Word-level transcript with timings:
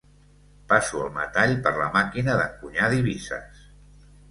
Passo 0.71 1.01
el 1.07 1.11
metall 1.17 1.53
per 1.67 1.75
la 1.83 1.91
màquina 1.99 2.37
d'encunyar 2.41 2.91
divises. 2.97 3.65